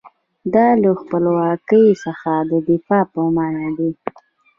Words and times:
دا 0.53 0.67
له 0.81 0.91
خپلواکۍ 1.01 1.85
څخه 2.03 2.31
د 2.49 2.51
دفاع 2.69 3.03
په 3.13 3.19
معنی 3.35 3.69
دی. 3.77 3.89